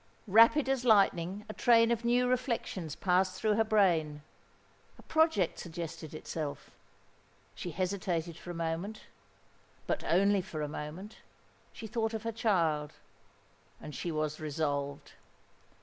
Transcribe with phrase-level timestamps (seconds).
[0.25, 7.69] Rapid as lightning a train of new reflections passed through her brain:—a project suggested itself;—she
[7.69, 15.11] hesitated for a moment—but only for a moment:—she thought of her child—and she was resolved.